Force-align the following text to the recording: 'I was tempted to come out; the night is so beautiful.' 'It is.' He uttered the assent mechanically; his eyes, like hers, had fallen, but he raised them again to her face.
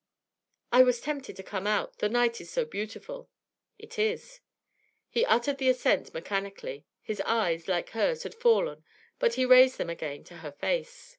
'I 0.71 0.81
was 0.81 0.99
tempted 0.99 1.35
to 1.35 1.43
come 1.43 1.67
out; 1.67 1.99
the 1.99 2.09
night 2.09 2.41
is 2.41 2.49
so 2.51 2.65
beautiful.' 2.65 3.29
'It 3.77 3.99
is.' 3.99 4.39
He 5.11 5.23
uttered 5.27 5.59
the 5.59 5.69
assent 5.69 6.11
mechanically; 6.11 6.87
his 7.03 7.21
eyes, 7.21 7.67
like 7.67 7.91
hers, 7.91 8.23
had 8.23 8.33
fallen, 8.33 8.83
but 9.19 9.35
he 9.35 9.45
raised 9.45 9.77
them 9.77 9.91
again 9.91 10.23
to 10.23 10.37
her 10.37 10.51
face. 10.53 11.09